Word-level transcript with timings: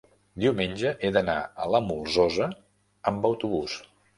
diumenge 0.43 0.93
he 1.01 1.11
d'anar 1.17 1.35
a 1.65 1.69
la 1.75 1.83
Molsosa 1.91 2.51
amb 3.13 3.29
autobús. 3.31 3.81